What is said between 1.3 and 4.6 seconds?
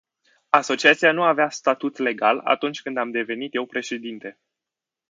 statut legal atunci când am devenit eu președinte.